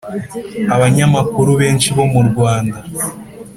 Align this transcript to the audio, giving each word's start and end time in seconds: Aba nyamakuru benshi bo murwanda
Aba 0.73 0.85
nyamakuru 0.95 1.51
benshi 1.61 1.87
bo 1.95 2.03
murwanda 2.11 2.79